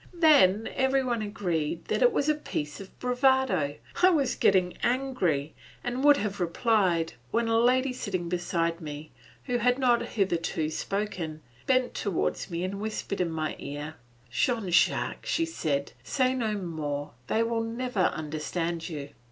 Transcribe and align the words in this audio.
Then 0.19 0.67
every 0.73 1.03
one 1.03 1.21
agreed 1.21 1.85
that 1.85 2.01
it 2.01 2.11
was 2.11 2.27
a 2.27 2.33
piece 2.33 2.79
of 2.79 2.97
bravado. 2.97 3.75
I 4.01 4.09
was 4.09 4.33
getting 4.33 4.75
angry, 4.81 5.53
and 5.83 6.03
would 6.03 6.17
have 6.17 6.39
replied, 6.39 7.13
when 7.29 7.47
a 7.47 7.59
lady 7.59 7.93
sitting 7.93 8.27
beside 8.27 8.81
me, 8.81 9.11
who 9.43 9.59
had 9.59 9.77
not 9.77 10.01
hitherto 10.01 10.71
spoken, 10.71 11.43
bent 11.67 11.93
towards 11.93 12.49
me 12.49 12.63
and 12.63 12.81
whispered 12.81 13.21
in 13.21 13.29
my 13.29 13.55
ear. 13.59 13.93
"Jean 14.31 14.71
Jacques," 14.71 15.27
said 15.27 15.91
she, 15.93 16.03
"say 16.03 16.33
no 16.33 16.53
more, 16.57 17.11
they 17.27 17.43
will 17.43 17.61
never 17.61 17.99
understand 18.05 18.89
you." 18.89 19.09